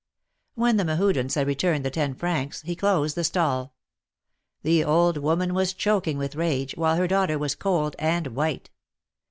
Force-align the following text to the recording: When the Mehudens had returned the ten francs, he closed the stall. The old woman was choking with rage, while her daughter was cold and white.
When 0.55 0.77
the 0.77 0.83
Mehudens 0.83 1.35
had 1.35 1.45
returned 1.45 1.85
the 1.85 1.91
ten 1.91 2.15
francs, 2.15 2.63
he 2.63 2.75
closed 2.75 3.13
the 3.15 3.23
stall. 3.23 3.75
The 4.63 4.83
old 4.83 5.17
woman 5.17 5.53
was 5.53 5.75
choking 5.75 6.17
with 6.17 6.33
rage, 6.35 6.73
while 6.75 6.95
her 6.95 7.07
daughter 7.07 7.37
was 7.37 7.53
cold 7.53 7.95
and 7.99 8.25
white. 8.29 8.71